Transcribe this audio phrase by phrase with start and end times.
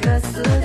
[0.00, 0.59] 可思。